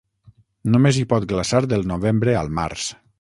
[0.75, 2.89] Només hi pot glaçar del novembre al març.